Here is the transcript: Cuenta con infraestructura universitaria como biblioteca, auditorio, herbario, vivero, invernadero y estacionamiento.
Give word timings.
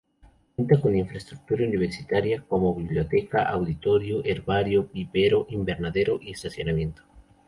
Cuenta 0.55 0.81
con 0.81 0.95
infraestructura 0.97 1.63
universitaria 1.63 2.43
como 2.47 2.73
biblioteca, 2.73 3.43
auditorio, 3.43 4.25
herbario, 4.25 4.89
vivero, 4.91 5.45
invernadero 5.47 6.17
y 6.19 6.31
estacionamiento. 6.31 7.03